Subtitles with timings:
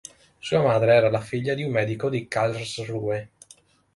[0.39, 3.29] Sua madre era la figlia di un medico di Karlsruhe.